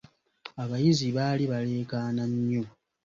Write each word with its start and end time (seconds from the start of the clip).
Abayizi 0.63 1.07
baali 1.17 1.43
balekaana 1.51 2.23
nnyo. 2.31 2.63